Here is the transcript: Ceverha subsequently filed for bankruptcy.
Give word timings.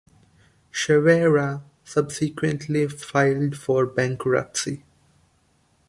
Ceverha 0.71 1.61
subsequently 1.83 2.87
filed 2.87 3.55
for 3.55 3.85
bankruptcy. 3.85 4.83